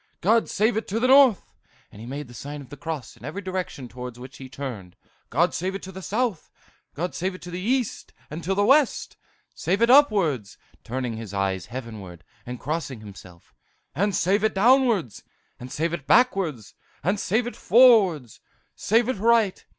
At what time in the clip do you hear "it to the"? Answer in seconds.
0.77-1.07, 5.75-6.01